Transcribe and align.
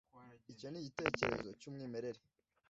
Icyo 0.51 0.67
ni 0.69 0.77
igitekerezo 0.81 1.49
cyumwimerere. 1.59 2.19